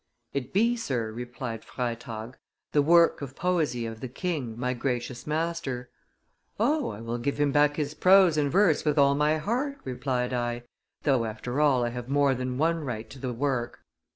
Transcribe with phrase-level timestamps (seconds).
[0.33, 2.35] 'It be, sir,' replied Freytag,
[2.71, 5.91] 'the work of poesy of the king, my gracious master.'
[6.59, 6.89] 'O!
[6.89, 10.63] I will give him back his prose and verse with all my heart,' replied I,
[11.03, 13.85] 'though, after all, I have more than one right to the work.